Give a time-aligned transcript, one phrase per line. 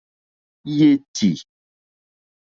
[0.77, 1.31] Yétì.